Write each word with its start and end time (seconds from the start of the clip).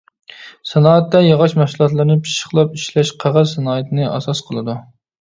سانائەتتە 0.71 1.21
ياغاچ 1.25 1.53
مەھسۇلاتلىرىنى 1.61 2.17
پىششىقلاپ 2.25 2.75
ئىشلەش، 2.81 3.15
قەغەز 3.27 3.57
سانائىتىنى 3.57 4.13
ئاساس 4.17 4.47
قىلىدۇ. 4.51 4.83